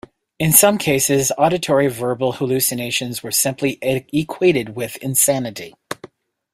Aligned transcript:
In 0.39 0.51
some 0.51 0.79
cases, 0.79 1.31
auditory 1.37 1.85
verbal 1.85 2.31
hallucinations 2.31 3.21
were 3.21 3.29
simply 3.29 3.77
equated 3.83 4.75
with 4.75 4.95
insanity. 4.97 5.75